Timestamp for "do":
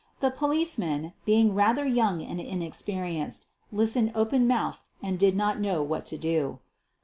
6.17-6.57